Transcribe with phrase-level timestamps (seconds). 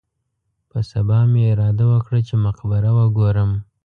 [0.69, 3.51] په سبا مې اراده وکړه چې مقبره وګورم.